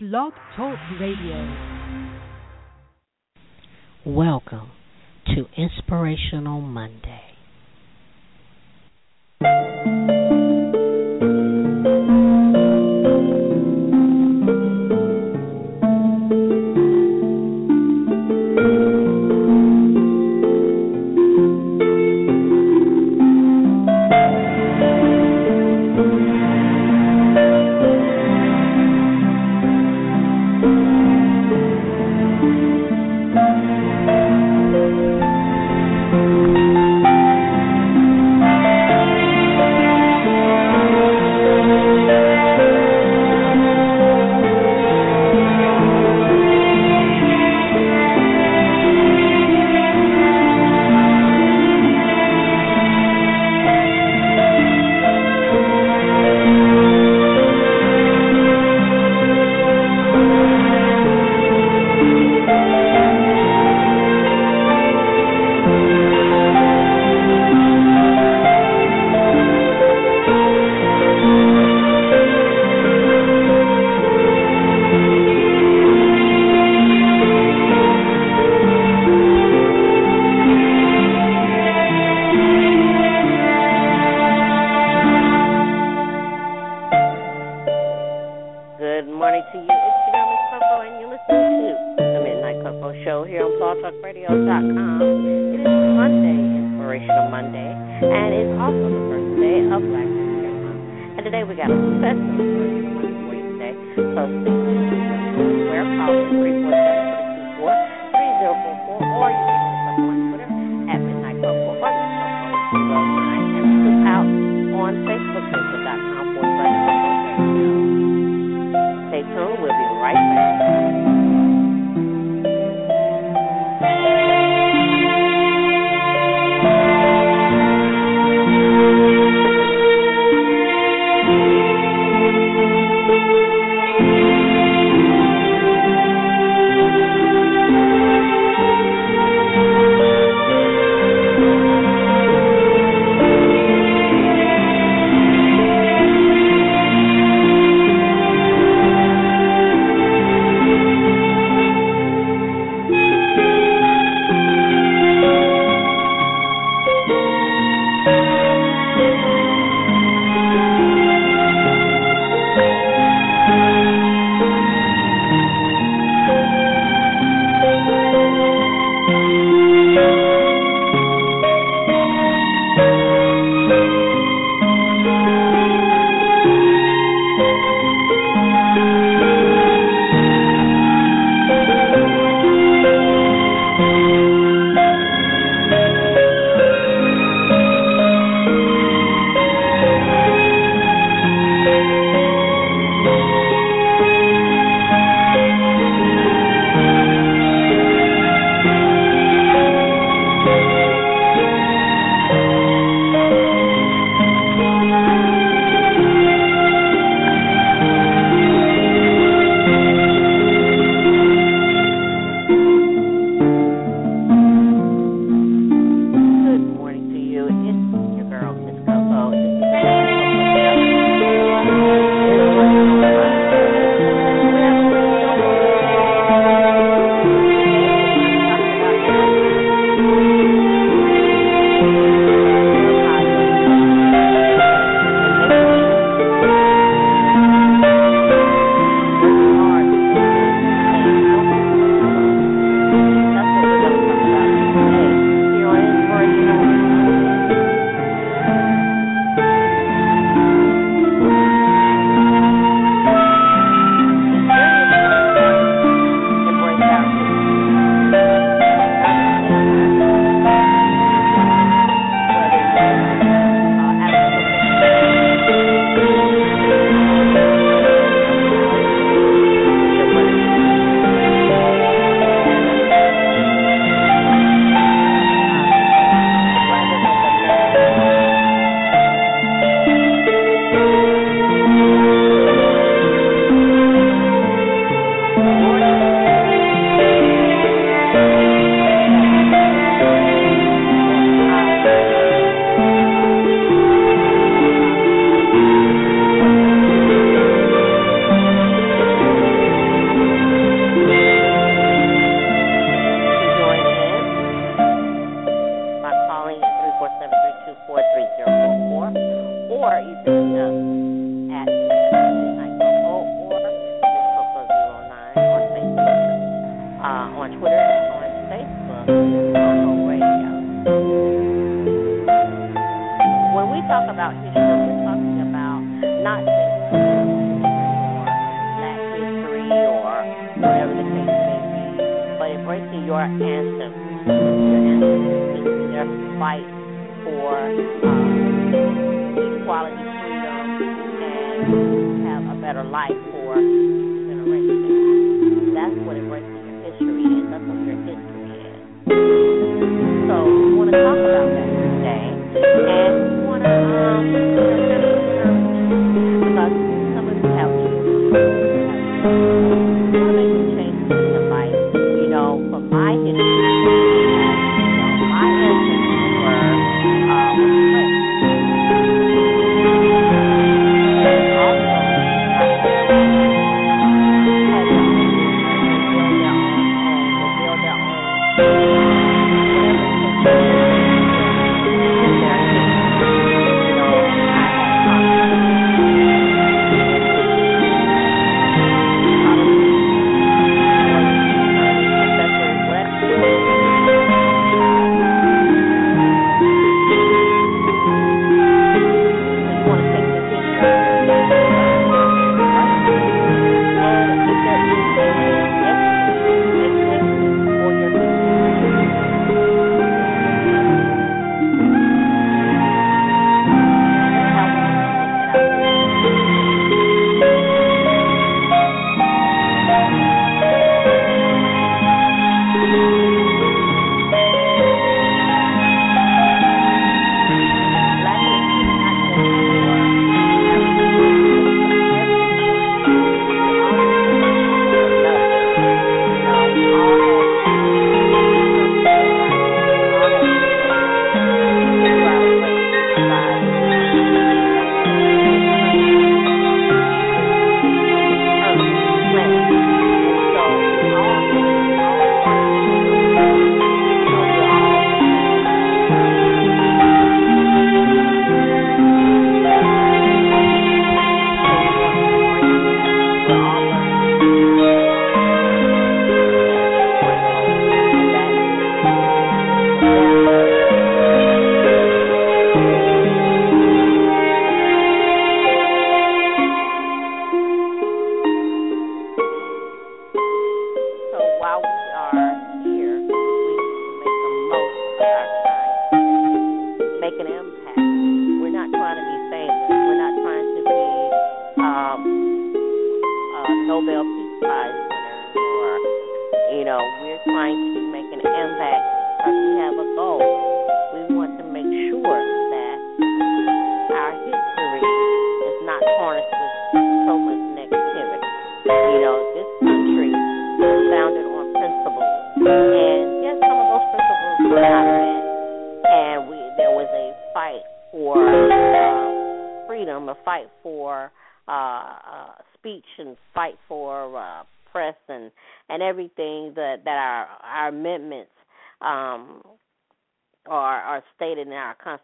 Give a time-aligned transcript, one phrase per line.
[0.00, 1.56] Blog Talk Radio.
[4.06, 4.70] Welcome
[5.34, 7.27] to Inspirational Monday.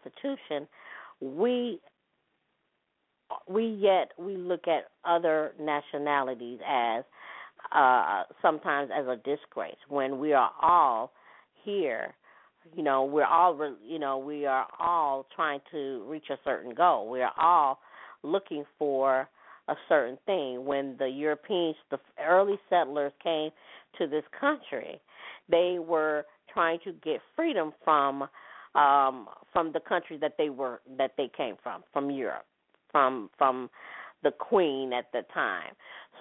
[0.02, 0.66] Constitution.
[1.20, 1.80] We
[3.48, 7.04] we yet we look at other nationalities as
[7.74, 11.10] uh sometimes as a disgrace when we are all
[11.64, 12.14] here
[12.76, 17.10] you know we're all you know we are all trying to reach a certain goal
[17.10, 17.78] we are all
[18.22, 19.28] looking for
[19.68, 23.50] a certain thing when the europeans the early settlers came
[23.98, 25.00] to this country
[25.48, 28.22] they were trying to get freedom from
[28.74, 32.44] um from the country that they were that they came from from europe
[32.92, 33.70] from from
[34.24, 35.74] the queen at the time.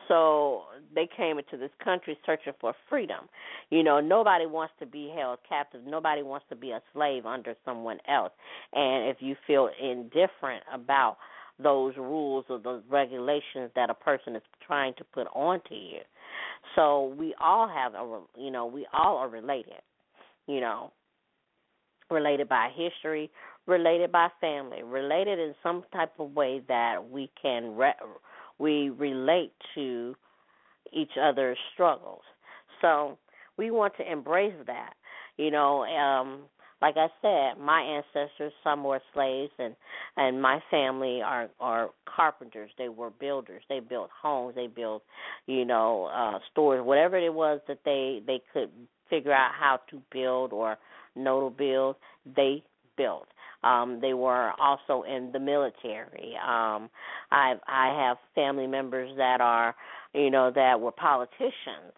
[0.08, 0.64] So
[0.94, 3.30] they came into this country searching for freedom.
[3.70, 5.82] You know, nobody wants to be held captive.
[5.88, 8.34] Nobody wants to be a slave under someone else.
[8.74, 11.18] And if you feel indifferent about
[11.58, 16.00] those rules or those regulations that a person is trying to put onto you.
[16.76, 19.82] So we all have a you know, we all are related.
[20.48, 20.92] You know,
[22.14, 23.30] related by history,
[23.66, 27.94] related by family, related in some type of way that we can re-
[28.60, 30.16] we relate to
[30.92, 32.22] each other's struggles.
[32.82, 33.18] So
[33.58, 34.94] we want to embrace that.
[35.38, 36.44] You know, um
[36.82, 39.76] like I said, my ancestors some were slaves and
[40.18, 42.72] and my family are are carpenters.
[42.78, 43.64] They were builders.
[43.70, 45.04] They built homes, they built,
[45.48, 48.70] you know, uh stores, whatever it was that they they could
[49.10, 50.78] figure out how to build or
[51.16, 51.96] to build,
[52.36, 52.64] they
[52.98, 53.28] built.
[53.64, 56.34] Um, they were also in the military.
[56.46, 56.90] Um,
[57.32, 59.76] I I have family members that are,
[60.14, 61.94] you know, that were politicians.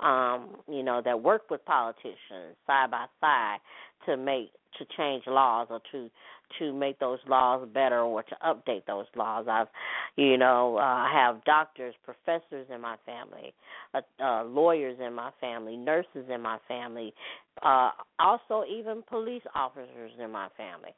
[0.00, 3.58] Um, you know, that worked with politicians side by side
[4.06, 6.10] to make to change laws or to
[6.58, 9.46] to make those laws better or to update those laws.
[9.48, 9.68] I've,
[10.16, 13.54] you know, uh, have doctors, professors in my family,
[13.94, 17.14] uh, uh, lawyers in my family, nurses in my family,
[17.62, 20.90] uh, also even police officers in my family.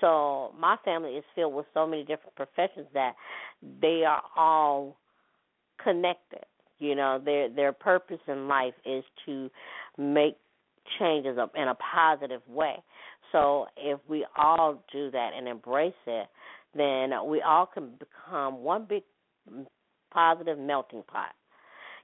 [0.00, 3.14] So my family is filled with so many different professions that
[3.80, 4.96] they are all
[5.82, 6.44] connected.
[6.78, 9.50] You know, their their purpose in life is to
[9.96, 10.36] make
[10.98, 12.76] changes in a positive way.
[13.32, 16.26] So if we all do that and embrace it,
[16.74, 19.02] then we all can become one big
[20.12, 21.34] positive melting pot.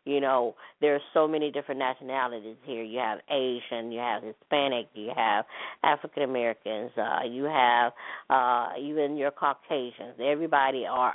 [0.04, 2.82] You know, there are so many different nationalities here.
[2.82, 5.44] You have Asian, you have Hispanic, you have
[5.84, 7.92] African Americans, uh, you have
[8.28, 10.16] uh, even your Caucasians.
[10.20, 11.14] Everybody are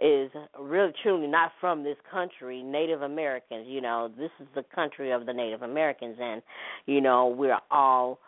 [0.00, 0.28] is
[0.58, 5.24] really truly not from this country, Native Americans, you know, this is the country of
[5.24, 6.42] the Native Americans and
[6.86, 8.18] you know, we're all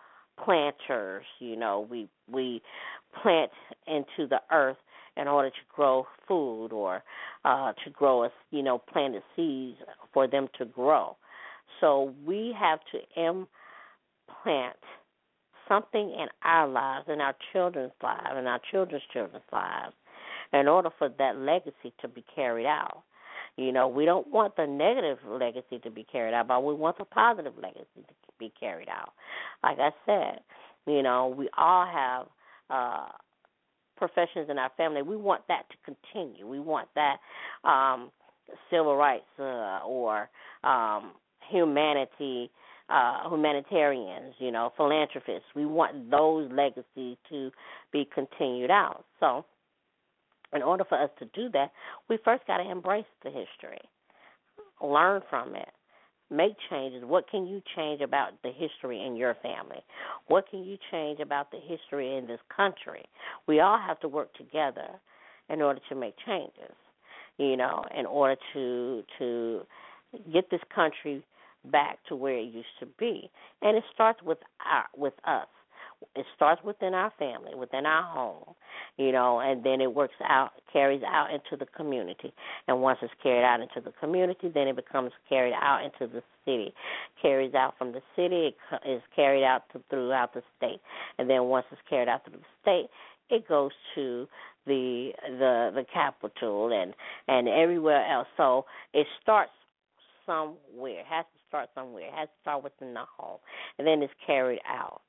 [0.43, 1.25] planters.
[1.39, 2.63] You know, we we
[3.23, 3.51] plant
[3.87, 4.77] into the earth
[5.17, 7.03] in order to grow food or
[7.45, 9.79] uh, to grow us, you know, planted seeds
[10.13, 11.17] for them to grow.
[11.81, 14.77] So we have to implant
[15.69, 19.95] something in our lives, in our children's lives, in our children's children's lives,
[20.53, 23.03] in order for that legacy to be carried out.
[23.57, 26.99] You know, we don't want the negative legacy to be carried out, but we want
[26.99, 29.13] the positive legacy to be carried out.
[29.63, 30.41] Like I said,
[30.87, 32.27] you know, we all have
[32.71, 33.09] uh
[33.97, 35.03] professions in our family.
[35.03, 36.47] We want that to continue.
[36.47, 37.17] We want that
[37.69, 38.11] um
[38.71, 40.29] civil rights uh, or
[40.65, 41.13] um
[41.51, 42.51] humanity
[42.89, 45.49] uh humanitarians, you know, philanthropists.
[45.55, 47.51] We want those legacies to
[47.93, 49.05] be continued out.
[49.21, 49.45] So
[50.53, 51.73] in order for us to do that,
[52.09, 53.81] we first got to embrace the history,
[54.83, 55.69] learn from it,
[56.31, 57.03] make changes.
[57.05, 59.79] What can you change about the history in your family?
[60.27, 63.05] What can you change about the history in this country?
[63.47, 64.89] We all have to work together
[65.49, 66.75] in order to make changes.
[67.39, 69.61] You know, in order to to
[70.33, 71.23] get this country
[71.71, 73.31] back to where it used to be,
[73.61, 75.47] and it starts with our with us
[76.15, 78.55] it starts within our family, within our home,
[78.97, 82.33] you know, and then it works out, carries out into the community.
[82.69, 86.23] And once it's carried out into the community, then it becomes carried out into the
[86.45, 86.73] city.
[87.21, 90.81] Carries out from the city, it is carried out to, throughout the state.
[91.19, 92.89] And then once it's carried out through the state,
[93.29, 94.29] it goes to
[94.67, 96.95] the the the capital and
[97.29, 98.29] and everywhere else.
[98.37, 99.51] So it starts
[100.27, 101.01] somewhere.
[101.01, 102.07] It has to start somewhere.
[102.09, 103.39] It has to start within the home,
[103.79, 105.01] and then it's carried out.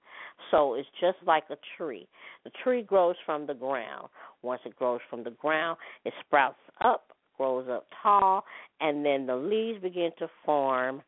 [0.51, 2.07] So it's just like a tree.
[2.43, 4.07] The tree grows from the ground.
[4.41, 8.43] Once it grows from the ground, it sprouts up, grows up tall,
[8.79, 11.01] and then the leaves begin to form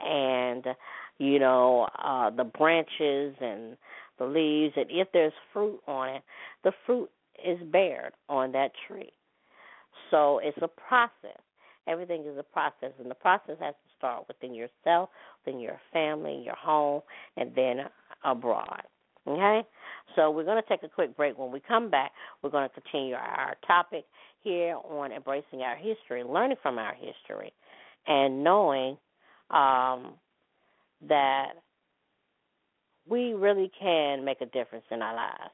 [0.00, 0.64] and
[1.18, 3.76] you know, uh the branches and
[4.18, 6.22] the leaves and if there's fruit on it,
[6.62, 7.10] the fruit
[7.44, 9.12] is bared on that tree.
[10.10, 11.40] So it's a process.
[11.86, 15.10] Everything is a process, and the process has to start within yourself,
[15.44, 17.02] within your family, your home,
[17.36, 17.80] and then
[18.24, 18.82] abroad.
[19.26, 19.62] Okay?
[20.16, 21.38] So we're going to take a quick break.
[21.38, 22.12] When we come back,
[22.42, 24.04] we're going to continue our topic
[24.42, 27.52] here on embracing our history, learning from our history,
[28.06, 28.96] and knowing
[29.50, 30.12] um,
[31.08, 31.52] that
[33.08, 35.52] we really can make a difference in our lives.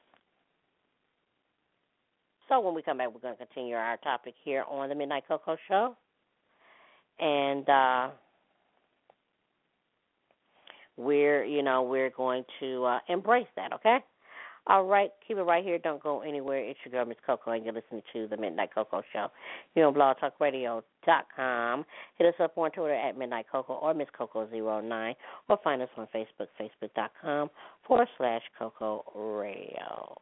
[2.49, 5.23] So when we come back, we're going to continue our topic here on the Midnight
[5.27, 5.95] Coco Show.
[7.19, 8.09] And uh,
[11.01, 13.73] we're you know we're going to uh, embrace that.
[13.73, 13.99] Okay.
[14.67, 15.79] All right, keep it right here.
[15.79, 16.59] Don't go anywhere.
[16.59, 19.29] It's your girl, Miss Coco, and you're listening to the Midnight Coco Show
[19.73, 21.85] here on blogtalkradio.com.
[22.19, 25.15] Hit us up on Twitter at Midnight Coco or Miss Coco09,
[25.49, 27.49] or find us on Facebook, facebook.com
[27.87, 30.15] forward slash Coco Radio.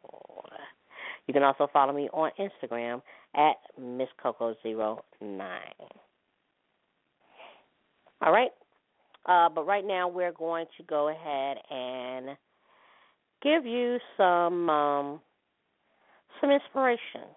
[1.26, 3.02] You can also follow me on Instagram
[3.34, 5.58] at Miss Coco09.
[8.22, 8.50] All right,
[9.26, 12.36] uh, but right now, we're going to go ahead and
[13.42, 15.20] give you some um,
[16.40, 17.28] some inspiration.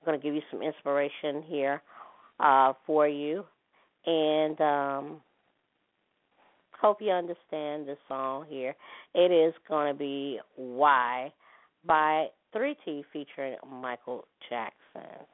[0.00, 1.82] We're going to give you some inspiration here
[2.38, 3.44] uh, for you,
[4.06, 5.20] and um,
[6.80, 8.76] hope you understand this song here.
[9.14, 11.32] It is going to be "Why"
[11.84, 15.26] by 3T featuring Michael Jackson.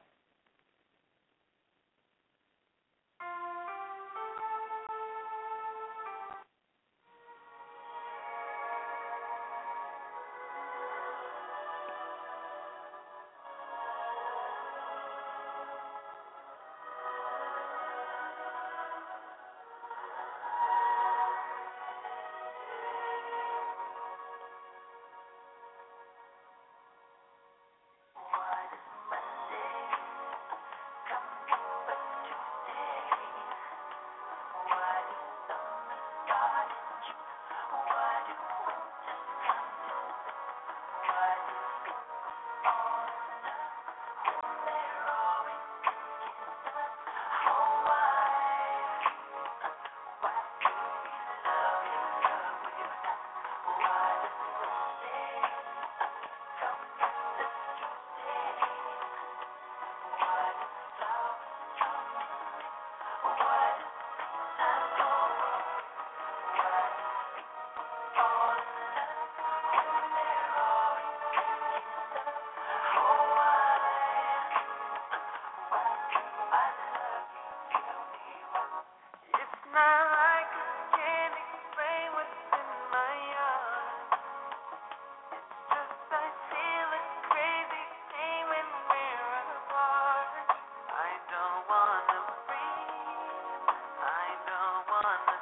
[95.05, 95.34] There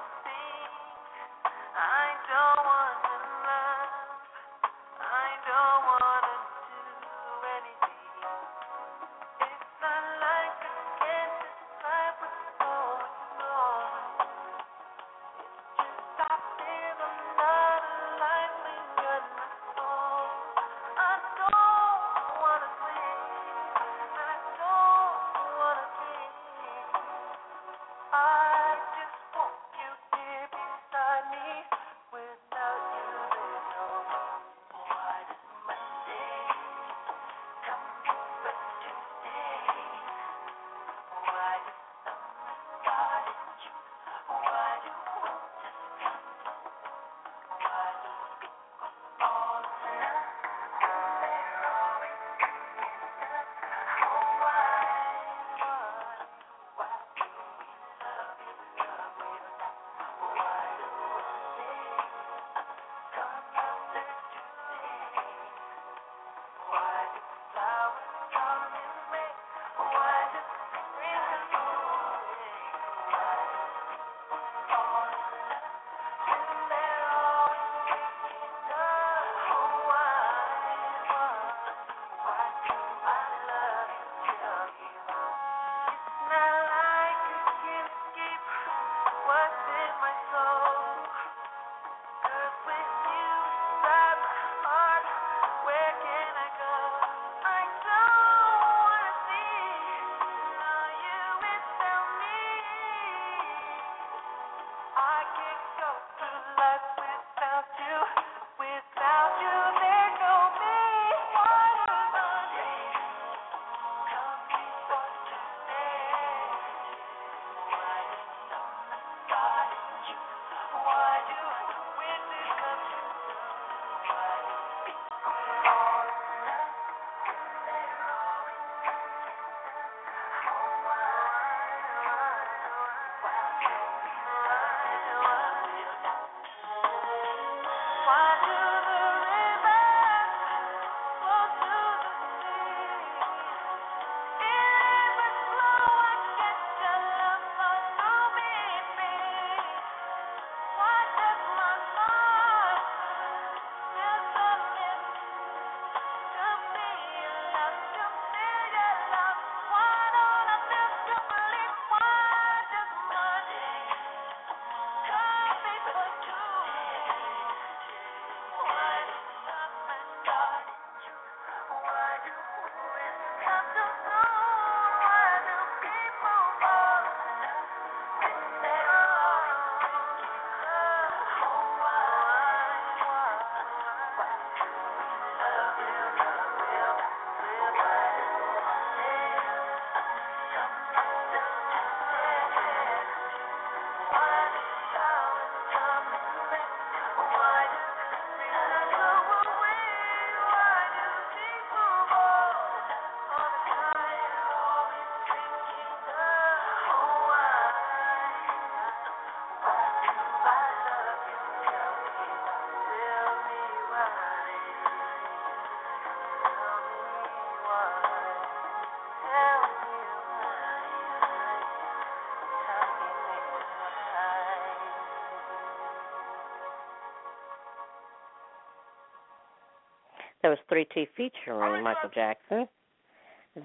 [230.74, 232.68] 3T featuring Michael Jackson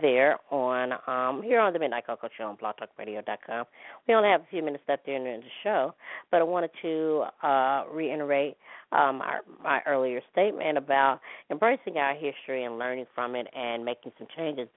[0.03, 3.65] there on um here on the Midnight Coco Show on blogtalkradio.com.
[4.07, 5.95] We only have a few minutes left in the show,
[6.31, 8.59] but I wanted to uh reiterate
[8.93, 14.13] um our, my earlier statement about embracing our history and learning from it and making
[14.19, 14.69] some changes,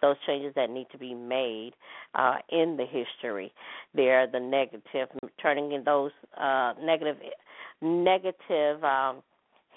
[0.00, 1.72] those changes that need to be made
[2.14, 3.52] uh in the history.
[3.92, 4.82] They're the negative
[5.42, 7.16] turning in those uh negative
[7.82, 9.22] negative um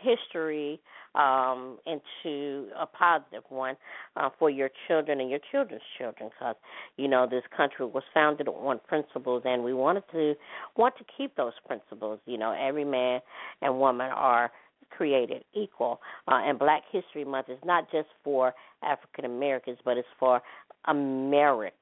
[0.03, 0.79] history
[1.15, 3.75] um, into a positive one
[4.15, 6.55] uh, for your children and your children's children, because
[6.97, 10.33] you know this country was founded on principles, and we wanted to
[10.75, 12.19] want to keep those principles.
[12.25, 13.19] You know, every man
[13.61, 14.51] and woman are
[14.89, 20.07] created equal, uh, and Black History Month is not just for African Americans, but it's
[20.19, 20.41] for
[20.85, 21.73] America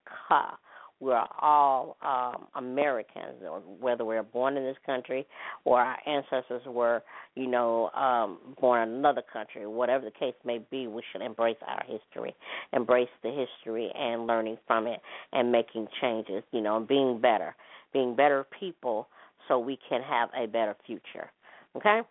[1.02, 3.42] we're all um, Americans,
[3.80, 5.26] whether we're born in this country
[5.66, 7.02] or our ancestors were,
[7.36, 9.66] you know, um, born in another country.
[9.66, 12.36] Whatever the case may be, we should embrace our history,
[12.72, 15.00] embrace the history, and learning from it,
[15.34, 16.44] and making changes.
[16.52, 17.56] You know, and being better,
[17.92, 19.08] being better people
[19.48, 21.32] so we can have a better future.
[21.76, 22.02] Okay?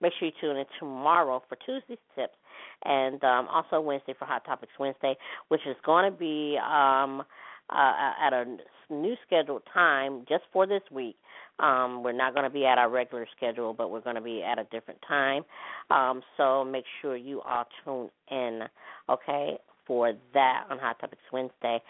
[0.00, 2.34] Make sure you tune in tomorrow for Tuesday's tips
[2.84, 5.16] and um, also Wednesday for Hot Topics Wednesday,
[5.48, 7.22] which is going to be um,
[7.70, 8.56] uh, at a
[8.90, 11.16] new scheduled time just for this week.
[11.58, 14.42] Um, we're not going to be at our regular schedule, but we're going to be
[14.42, 15.42] at a different time.
[15.90, 18.62] Um, so make sure you all tune in,
[19.08, 21.80] okay, for that on Hot Topics Wednesday.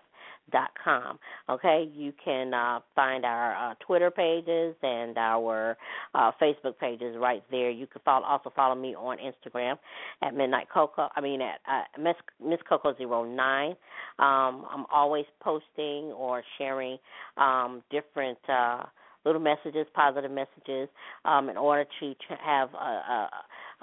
[0.51, 1.19] dot com.
[1.49, 5.77] Okay, you can uh, find our uh, Twitter pages and our
[6.15, 7.71] uh, Facebook pages right there.
[7.71, 9.77] You can follow, also follow me on Instagram
[10.23, 11.09] at Midnight Coco.
[11.15, 13.71] I mean at uh, Miss Miss Coco zero nine.
[14.19, 16.99] Um, I'm always posting or sharing
[17.37, 18.39] um, different.
[18.49, 18.85] Uh,
[19.25, 20.89] little messages, positive messages,
[21.25, 23.31] um, in order to have a, a,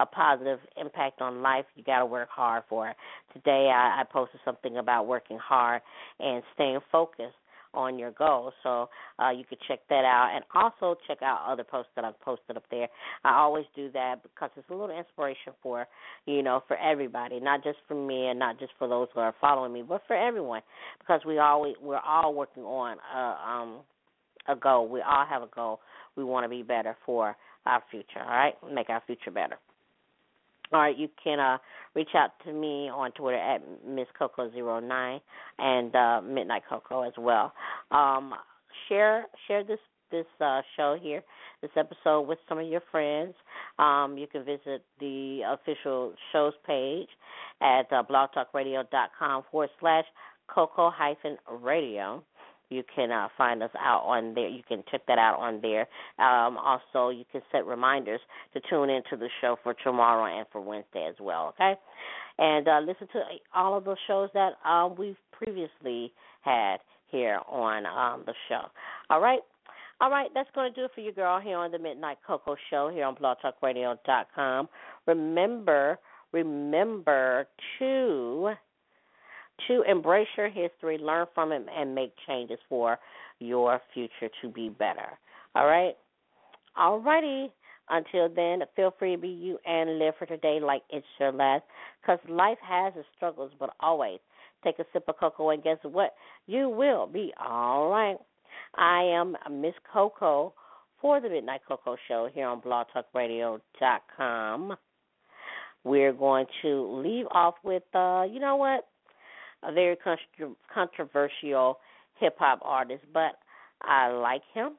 [0.00, 2.96] a positive impact on life, you got to work hard for it.
[3.34, 5.82] Today, I, I posted something about working hard
[6.18, 7.34] and staying focused
[7.74, 8.52] on your goals.
[8.62, 12.18] So uh, you can check that out, and also check out other posts that I've
[12.20, 12.88] posted up there.
[13.24, 15.86] I always do that because it's a little inspiration for
[16.26, 19.34] you know for everybody, not just for me and not just for those who are
[19.40, 20.62] following me, but for everyone
[20.98, 23.80] because we always we're all working on a um
[24.48, 24.88] a goal.
[24.88, 25.80] We all have a goal.
[26.16, 27.36] We want to be better for
[27.66, 28.20] our future.
[28.20, 29.56] All right, make our future better.
[30.72, 31.58] All right, you can uh,
[31.94, 35.20] reach out to me on Twitter at Miss Coco09
[35.58, 37.52] and uh, Midnight Coco as well.
[37.90, 38.34] Um,
[38.88, 39.80] share share this
[40.10, 41.22] this uh, show here,
[41.62, 43.34] this episode with some of your friends.
[43.78, 47.08] Um, you can visit the official shows page
[47.60, 50.04] at uh, blogtalkradio.com forward slash
[50.48, 52.22] Coco hyphen radio
[52.70, 54.48] you can uh, find us out on there.
[54.48, 55.82] You can check that out on there.
[56.18, 58.20] Um, also, you can set reminders
[58.54, 61.54] to tune into the show for tomorrow and for Wednesday as well.
[61.54, 61.74] Okay,
[62.38, 63.20] and uh, listen to
[63.54, 66.78] all of the shows that uh, we've previously had
[67.08, 68.62] here on um, the show.
[69.10, 69.40] All right.
[70.02, 72.56] All right, that's going to do it for you, girl, here on the Midnight Coco
[72.70, 74.66] Show here on blogtalkradio.com.
[75.06, 75.98] Remember,
[76.32, 77.46] remember
[77.78, 78.52] to
[79.68, 82.98] to embrace your history, learn from it, and make changes for
[83.38, 85.18] your future to be better.
[85.54, 85.94] All right?
[86.76, 87.52] All righty.
[87.92, 91.64] Until then, feel free to be you and live for today like it's your last.
[92.00, 94.20] Because life has its struggles, but always
[94.62, 96.14] take a sip of cocoa, and guess what?
[96.46, 98.16] You will be all right.
[98.76, 100.54] I am Miss Coco
[101.00, 104.76] for the Midnight Coco Show here on blogtalkradio.com.
[105.82, 108.86] We're going to leave off with, uh, you know what?
[109.62, 109.96] A very
[110.72, 111.78] controversial
[112.18, 113.32] hip hop artist, but
[113.82, 114.72] I like him,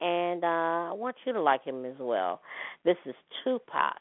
[0.00, 2.40] and uh, I want you to like him as well.
[2.84, 3.98] This is Tupac.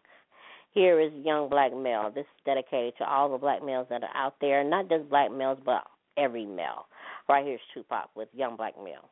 [0.74, 2.12] Here is Young Black Male.
[2.14, 5.32] This is dedicated to all the black males that are out there, not just black
[5.32, 5.84] males, but
[6.18, 6.88] every male.
[7.28, 9.10] Right here's Tupac with Young Black Male.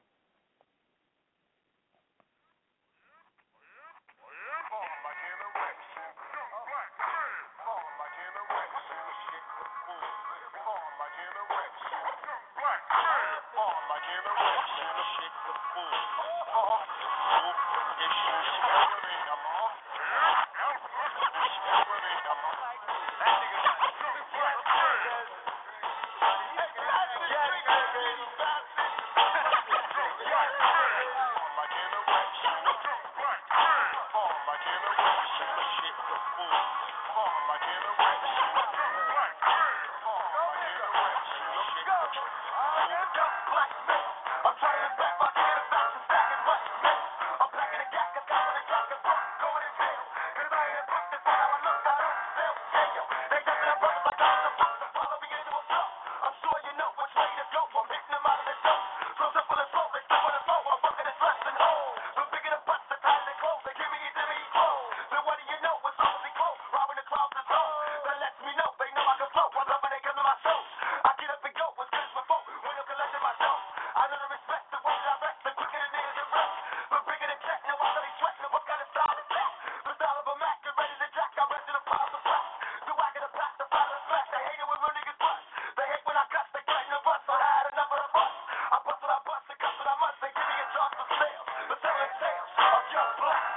[32.19, 32.68] Shut up!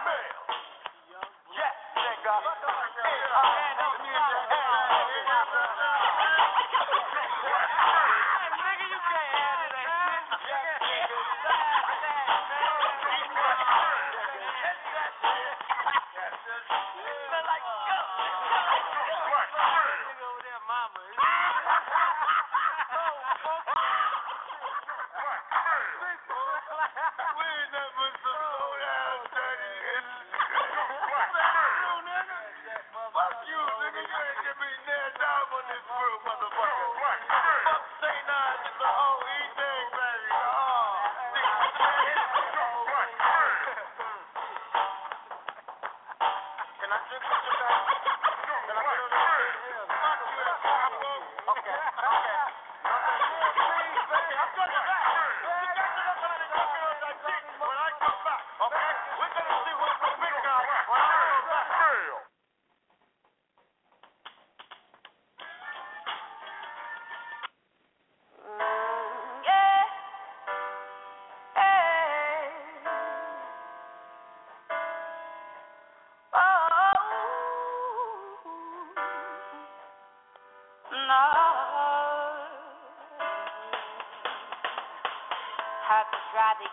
[0.04, 0.41] man.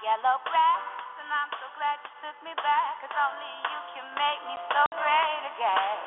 [0.10, 0.86] yellow grass,
[1.22, 4.82] and I'm so glad you took me back, cause only you can make me so
[4.98, 6.02] great again.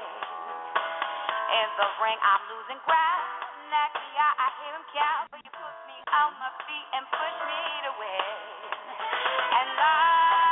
[1.55, 3.27] In the ring, I'm losing ground.
[3.71, 7.37] Next year, I hear him count, but you put me on my feet and push
[7.47, 8.27] me to win.
[9.55, 10.52] And love.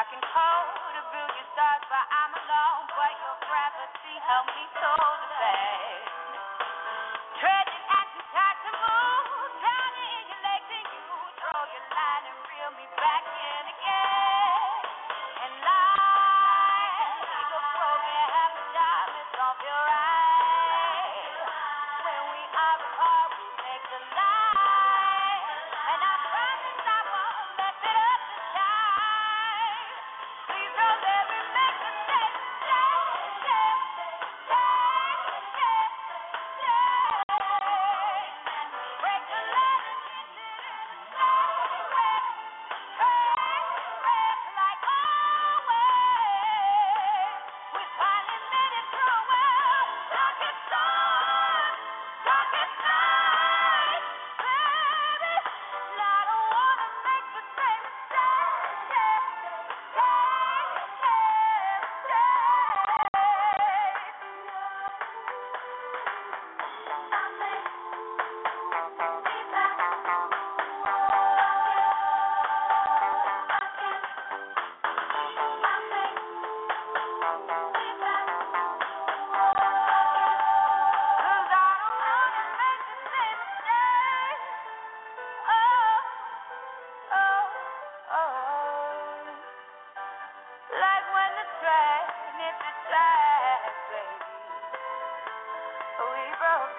[0.00, 0.49] back and call.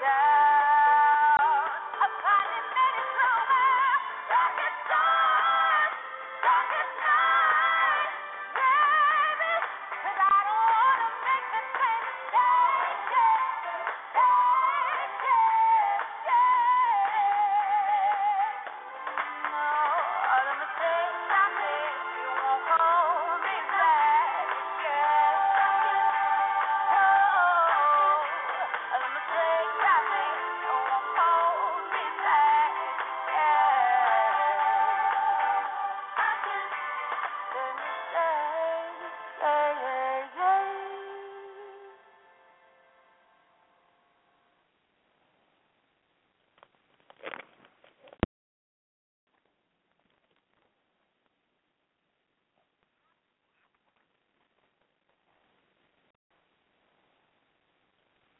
[0.01, 0.30] die.